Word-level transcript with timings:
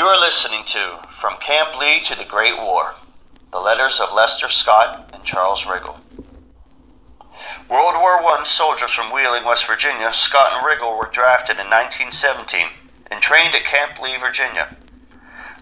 You 0.00 0.06
are 0.06 0.18
listening 0.18 0.64
to 0.64 0.98
From 1.20 1.36
Camp 1.40 1.78
Lee 1.78 2.00
to 2.04 2.14
the 2.14 2.24
Great 2.24 2.56
War 2.56 2.94
The 3.52 3.58
Letters 3.58 4.00
of 4.00 4.14
Lester 4.14 4.48
Scott 4.48 5.10
and 5.12 5.22
Charles 5.24 5.64
Riggle. 5.64 5.98
World 7.68 7.96
War 7.96 8.26
I 8.26 8.44
soldiers 8.44 8.92
from 8.92 9.12
Wheeling, 9.12 9.44
West 9.44 9.66
Virginia, 9.66 10.10
Scott 10.14 10.54
and 10.54 10.64
Riggle 10.64 10.96
were 10.96 11.10
drafted 11.12 11.60
in 11.60 11.68
1917 11.68 12.68
and 13.10 13.20
trained 13.20 13.54
at 13.54 13.66
Camp 13.66 14.00
Lee, 14.00 14.16
Virginia. 14.16 14.74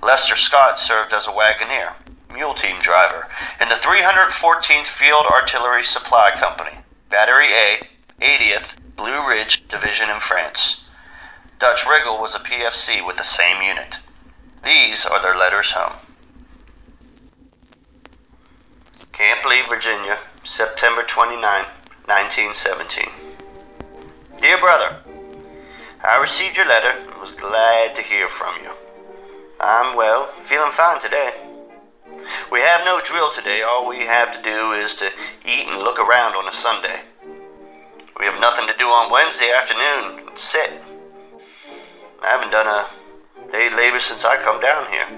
Lester 0.05 0.37
Scott 0.37 0.79
served 0.79 1.13
as 1.13 1.27
a 1.27 1.33
wagoneer, 1.33 1.95
mule 2.33 2.55
team 2.55 2.79
driver, 2.79 3.27
in 3.61 3.69
the 3.69 3.75
314th 3.75 4.87
Field 4.87 5.27
Artillery 5.27 5.83
Supply 5.83 6.31
Company, 6.39 6.79
Battery 7.11 7.49
A, 7.53 7.89
80th 8.23 8.75
Blue 8.95 9.27
Ridge 9.27 9.67
Division 9.67 10.09
in 10.09 10.21
France. 10.21 10.85
Dutch 11.59 11.81
Riggle 11.81 12.21
was 12.21 12.37
a 12.37 12.39
PFC 12.39 13.05
with 13.05 13.17
the 13.17 13.25
same 13.25 13.63
unit. 13.63 13.97
These 14.65 15.07
are 15.07 15.23
their 15.23 15.37
letters 15.37 15.71
home. 15.73 15.95
Camp 19.13 19.45
Lee, 19.45 19.63
Virginia, 19.69 20.19
September 20.45 21.03
29, 21.03 21.43
1917. 22.07 23.11
Dear 24.41 24.59
brother, 24.61 24.99
I 26.05 26.21
received 26.21 26.57
your 26.57 26.67
letter 26.67 26.91
and 26.91 27.21
was 27.21 27.33
glad 27.33 27.97
to 27.97 28.03
hear 28.03 28.29
from 28.29 28.63
you. 28.63 28.71
I'm 29.61 29.97
well, 29.97 30.31
feeling 30.49 30.73
fine 30.73 31.01
today. 31.01 31.33
We 32.53 32.61
have 32.61 32.85
no 32.85 33.01
drill 33.01 33.33
today. 33.33 33.63
All 33.63 33.89
we 33.89 34.01
have 34.01 34.33
to 34.33 34.43
do 34.43 34.73
is 34.73 34.95
to 34.95 35.07
eat 35.45 35.67
and 35.67 35.79
look 35.79 35.99
around 35.99 36.35
on 36.35 36.49
a 36.49 36.57
Sunday. 36.57 37.01
We 38.19 38.27
have 38.27 38.41
nothing 38.41 38.67
to 38.67 38.77
do 38.79 38.87
on 38.87 39.11
Wednesday 39.11 39.51
afternoon. 39.51 40.37
Sit. 40.37 40.71
I 42.23 42.29
haven't 42.29 42.51
done 42.51 42.67
a 42.67 42.89
day 43.53 43.71
labor 43.71 44.01
since 44.01 44.25
I 44.25 44.43
come 44.43 44.61
down 44.61 44.91
here. 44.91 45.09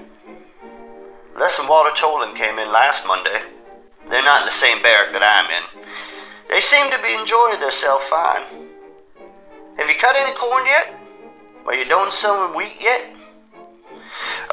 Les 1.37 1.59
and 1.59 1.67
Walter 1.69 1.91
Tolan 1.91 2.35
came 2.35 2.59
in 2.59 2.71
last 2.71 3.05
Monday. 3.05 3.41
They're 4.09 4.23
not 4.23 4.41
in 4.41 4.45
the 4.45 4.51
same 4.51 4.81
barrack 4.81 5.13
that 5.13 5.23
I'm 5.23 5.49
in. 5.49 5.63
They 6.49 6.61
seem 6.61 6.91
to 6.91 7.01
be 7.01 7.13
enjoying 7.13 7.59
themselves 7.59 8.05
fine. 8.07 8.67
Have 9.77 9.89
you 9.89 9.95
cut 9.95 10.15
any 10.15 10.35
corn 10.35 10.65
yet? 10.65 10.93
Are 11.65 11.75
you 11.75 11.85
doing 11.85 12.11
sowing 12.11 12.55
wheat 12.55 12.75
yet? 12.79 13.05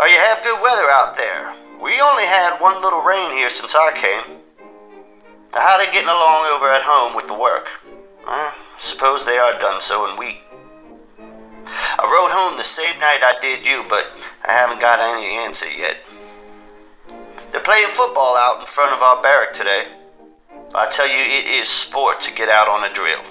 Or 0.00 0.06
you 0.06 0.16
have 0.16 0.44
good 0.44 0.62
weather 0.62 0.88
out 0.90 1.16
there? 1.16 1.54
We 1.82 2.00
only 2.00 2.24
had 2.24 2.60
one 2.60 2.82
little 2.82 3.02
rain 3.02 3.32
here 3.32 3.50
since 3.50 3.74
I 3.74 3.92
came. 3.98 4.38
How 5.52 5.74
are 5.74 5.84
they 5.84 5.92
getting 5.92 6.08
along 6.08 6.46
over 6.46 6.72
at 6.72 6.82
home 6.82 7.16
with 7.16 7.26
the 7.26 7.34
work? 7.34 7.66
I 8.26 8.54
suppose 8.78 9.24
they 9.24 9.38
are 9.38 9.58
done 9.58 9.80
sowing 9.80 10.16
wheat. 10.18 10.38
The 12.58 12.64
same 12.64 12.98
night 12.98 13.22
I 13.22 13.38
did 13.40 13.64
you, 13.64 13.84
but 13.88 14.06
I 14.44 14.50
haven't 14.50 14.80
got 14.80 14.98
any 14.98 15.26
answer 15.38 15.70
yet. 15.70 15.98
They're 17.52 17.62
playing 17.62 17.86
football 17.90 18.34
out 18.34 18.58
in 18.58 18.66
front 18.66 18.92
of 18.92 19.00
our 19.00 19.22
barrack 19.22 19.54
today. 19.54 19.86
I 20.74 20.90
tell 20.90 21.06
you, 21.06 21.22
it 21.22 21.46
is 21.46 21.68
sport 21.68 22.20
to 22.22 22.32
get 22.32 22.48
out 22.48 22.66
on 22.66 22.82
a 22.82 22.92
drill. 22.92 23.22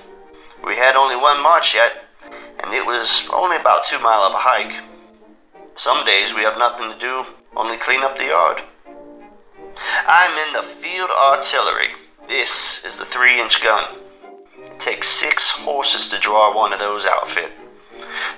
We 0.66 0.78
had 0.78 0.96
only 0.96 1.18
one 1.18 1.44
march 1.44 1.76
yet, 1.76 2.06
and 2.64 2.74
it 2.74 2.86
was 2.86 3.28
only 3.34 3.58
about 3.58 3.84
two 3.84 4.00
mile 4.00 4.22
of 4.22 4.34
a 4.34 4.38
hike. 4.40 4.82
Some 5.76 6.06
days 6.06 6.34
we 6.34 6.44
have 6.44 6.58
nothing 6.58 6.90
to 6.90 6.98
do, 6.98 7.26
only 7.58 7.76
clean 7.78 8.04
up 8.04 8.18
the 8.18 8.28
yard. 8.32 8.64
I'm 10.08 10.48
in 10.48 10.54
the 10.54 10.74
field 10.82 11.10
artillery. 11.10 11.90
This 12.30 12.82
is 12.86 12.98
the 12.98 13.04
three 13.04 13.42
inch 13.42 13.62
gun. 13.62 13.98
It 14.64 14.80
takes 14.80 15.10
six 15.10 15.50
horses 15.50 16.08
to 16.08 16.20
draw 16.20 16.56
one 16.56 16.72
of 16.72 16.80
those 16.80 17.06
outfit. 17.06 17.52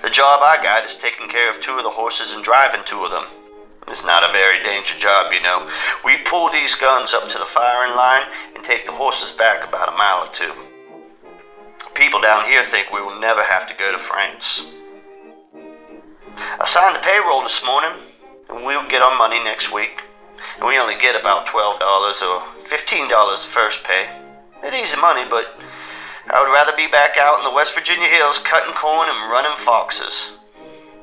The 0.02 0.10
job 0.10 0.40
I 0.42 0.62
got 0.62 0.84
is 0.84 0.96
taking 0.96 1.28
care 1.28 1.50
of 1.50 1.60
two 1.60 1.76
of 1.76 1.84
the 1.84 1.90
horses 1.90 2.32
and 2.32 2.42
driving 2.44 2.82
two 2.86 3.04
of 3.04 3.10
them. 3.10 3.26
It's 3.88 4.04
not 4.04 4.28
a 4.28 4.32
very 4.32 4.62
dangerous 4.62 5.00
job, 5.00 5.32
you 5.32 5.40
know. 5.42 5.68
We 6.04 6.18
pull 6.18 6.50
these 6.50 6.74
guns 6.76 7.12
up 7.12 7.28
to 7.28 7.38
the 7.38 7.44
firing 7.46 7.96
line 7.96 8.26
and 8.54 8.64
take 8.64 8.86
the 8.86 8.92
horses 8.92 9.32
back 9.32 9.66
about 9.66 9.88
a 9.92 9.96
mile 9.96 10.28
or 10.28 10.32
two. 10.32 10.52
People 11.94 12.20
down 12.20 12.44
here 12.46 12.64
think 12.70 12.92
we 12.92 13.02
will 13.02 13.18
never 13.20 13.42
have 13.42 13.66
to 13.66 13.74
go 13.74 13.90
to 13.90 13.98
France. 13.98 14.62
I 16.36 16.66
signed 16.66 16.96
the 16.96 17.00
payroll 17.00 17.42
this 17.42 17.62
morning, 17.64 17.92
and 18.48 18.64
we'll 18.64 18.88
get 18.88 19.02
our 19.02 19.18
money 19.18 19.42
next 19.42 19.72
week. 19.72 20.00
And 20.56 20.66
we 20.66 20.78
only 20.78 20.96
get 20.96 21.18
about 21.18 21.46
$12 21.46 21.80
or 22.22 22.42
$15 22.68 23.44
the 23.44 23.50
first 23.50 23.82
pay. 23.84 24.08
It 24.62 24.74
easy 24.74 24.96
money, 24.96 25.24
but 25.28 25.58
I 26.28 26.42
would 26.42 26.52
rather 26.52 26.76
be 26.76 26.86
back 26.86 27.16
out 27.16 27.38
in 27.38 27.44
the 27.44 27.54
West 27.54 27.74
Virginia 27.74 28.08
hills 28.08 28.38
cutting 28.38 28.74
corn 28.74 29.08
and 29.08 29.30
running 29.30 29.56
foxes. 29.64 30.32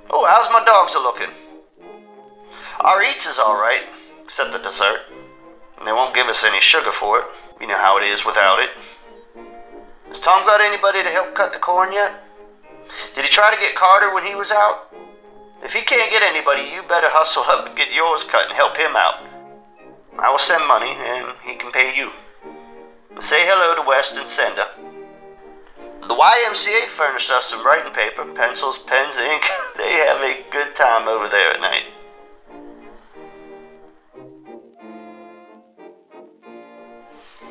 Oh, 0.09 0.25
how's 0.25 0.51
my 0.51 0.63
dogs 0.63 0.93
a 0.95 0.99
looking? 0.99 1.31
Our 2.81 3.01
eats 3.03 3.25
is 3.25 3.39
all 3.39 3.59
right, 3.59 3.83
except 4.23 4.51
the 4.51 4.59
dessert. 4.59 5.01
And 5.77 5.87
they 5.87 5.91
won't 5.91 6.15
give 6.15 6.27
us 6.27 6.43
any 6.43 6.61
sugar 6.61 6.91
for 6.91 7.19
it. 7.19 7.25
You 7.59 7.67
know 7.67 7.77
how 7.77 7.97
it 7.97 8.03
is 8.03 8.25
without 8.25 8.59
it. 8.59 8.69
Has 10.07 10.19
Tom 10.19 10.45
got 10.45 10.61
anybody 10.61 11.03
to 11.03 11.09
help 11.09 11.35
cut 11.35 11.51
the 11.51 11.59
corn 11.59 11.91
yet? 11.91 12.23
Did 13.15 13.25
he 13.25 13.29
try 13.29 13.53
to 13.53 13.59
get 13.59 13.75
Carter 13.75 14.13
when 14.13 14.25
he 14.25 14.35
was 14.35 14.51
out? 14.51 14.93
If 15.63 15.73
he 15.73 15.81
can't 15.81 16.11
get 16.11 16.21
anybody, 16.21 16.69
you 16.73 16.83
better 16.83 17.09
hustle 17.09 17.43
up 17.43 17.65
and 17.65 17.75
get 17.75 17.91
yours 17.91 18.23
cut 18.23 18.47
and 18.47 18.55
help 18.55 18.77
him 18.77 18.95
out. 18.95 19.25
I 20.19 20.31
will 20.31 20.39
send 20.39 20.65
money, 20.67 20.91
and 20.91 21.35
he 21.43 21.55
can 21.55 21.71
pay 21.71 21.95
you. 21.95 22.11
Say 23.19 23.41
hello 23.41 23.75
to 23.75 23.87
West 23.87 24.15
and 24.15 24.27
Senda. 24.27 24.69
The 26.07 26.15
YMCA 26.15 26.87
furnished 26.91 27.29
us 27.29 27.47
some 27.47 27.65
writing 27.65 27.91
paper, 27.91 28.23
pencils, 28.33 28.77
pens, 28.77 29.17
ink. 29.17 29.43
They 29.75 29.95
have 29.95 30.21
a 30.21 30.41
good 30.51 30.73
time 30.73 31.05
over 31.05 31.27
there 31.27 31.51
at 31.51 31.59
night. 31.59 31.83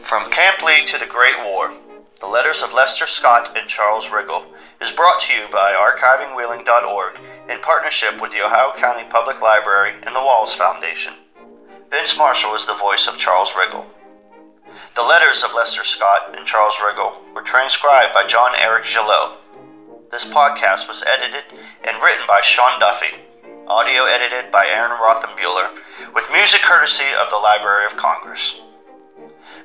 From 0.04 0.30
Camp 0.30 0.62
Lee 0.62 0.86
to 0.86 0.96
the 0.96 1.04
Great 1.04 1.38
War, 1.44 1.70
the 2.20 2.26
letters 2.26 2.62
of 2.62 2.72
Lester 2.72 3.06
Scott 3.06 3.58
and 3.58 3.68
Charles 3.68 4.08
Riggle 4.08 4.46
is 4.80 4.90
brought 4.90 5.20
to 5.22 5.34
you 5.34 5.48
by 5.48 5.72
archivingwheeling.org 5.74 7.18
in 7.50 7.60
partnership 7.60 8.22
with 8.22 8.32
the 8.32 8.40
Ohio 8.40 8.72
County 8.78 9.04
Public 9.04 9.42
Library 9.42 9.96
and 10.02 10.16
the 10.16 10.22
Walls 10.22 10.54
Foundation. 10.54 11.12
Vince 11.90 12.16
Marshall 12.16 12.54
is 12.54 12.64
the 12.64 12.74
voice 12.74 13.06
of 13.06 13.18
Charles 13.18 13.52
Riggle. 13.52 13.84
The 15.06 15.12
letters 15.12 15.44
of 15.44 15.54
Lester 15.54 15.84
Scott 15.84 16.34
and 16.36 16.44
Charles 16.48 16.74
Riggle 16.82 17.32
were 17.32 17.42
transcribed 17.42 18.12
by 18.12 18.26
John 18.26 18.56
Eric 18.58 18.86
Gillot. 18.86 19.38
This 20.10 20.24
podcast 20.24 20.88
was 20.88 21.04
edited 21.06 21.44
and 21.84 22.02
written 22.02 22.26
by 22.26 22.40
Sean 22.42 22.80
Duffy, 22.80 23.14
audio 23.68 24.06
edited 24.06 24.50
by 24.50 24.66
Aaron 24.66 24.98
Rothenbuehler, 24.98 25.78
with 26.12 26.28
music 26.32 26.60
courtesy 26.62 27.06
of 27.22 27.30
the 27.30 27.36
Library 27.36 27.86
of 27.86 27.96
Congress. 27.96 28.56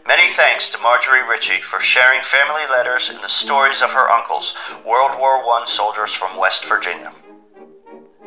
Many 0.05 0.31
thanks 0.33 0.69
to 0.69 0.77
Marjorie 0.77 1.27
Ritchie 1.27 1.63
for 1.63 1.79
sharing 1.79 2.21
family 2.21 2.67
letters 2.69 3.09
and 3.09 3.17
the 3.23 3.27
stories 3.27 3.81
of 3.81 3.89
her 3.89 4.11
uncles, 4.11 4.53
World 4.85 5.17
War 5.17 5.43
I 5.57 5.65
soldiers 5.65 6.13
from 6.13 6.37
West 6.37 6.65
Virginia. 6.65 7.11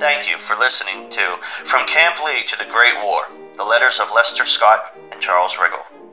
Thank 0.00 0.28
you 0.28 0.40
for 0.40 0.56
listening 0.56 1.10
to 1.10 1.38
From 1.64 1.86
Camp 1.86 2.24
Lee 2.24 2.42
to 2.48 2.58
the 2.58 2.72
Great 2.72 2.96
War, 3.04 3.28
the 3.56 3.62
letters 3.62 4.00
of 4.00 4.10
Lester 4.12 4.46
Scott 4.46 4.98
and 5.12 5.20
Charles 5.20 5.54
Riggle. 5.54 6.03